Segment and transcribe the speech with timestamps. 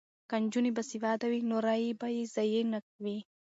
[0.29, 3.17] که نجونې باسواده وي نو رایې به یې ضایع نه وي.